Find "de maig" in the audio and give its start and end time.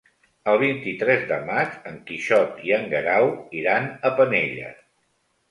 1.31-1.75